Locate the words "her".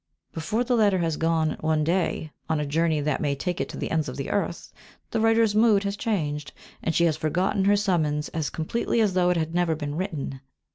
7.65-7.75